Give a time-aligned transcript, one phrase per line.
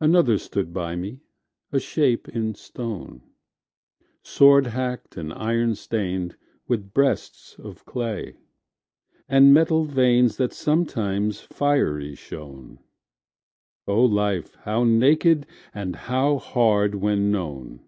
[0.00, 1.20] Another stood by me,
[1.70, 3.22] a shape in stone,
[4.24, 8.34] Sword hacked and iron stained, with breasts of clay,
[9.28, 12.80] And metal veins that sometimes fiery shone:
[13.86, 17.84] O Life, how naked and how hard when known!